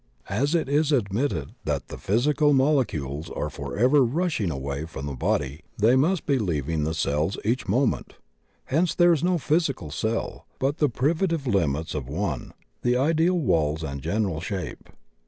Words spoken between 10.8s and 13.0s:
privative limits of one, the